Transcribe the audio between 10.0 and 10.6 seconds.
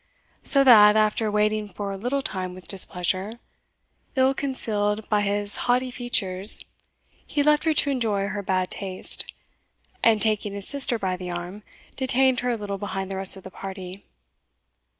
and taking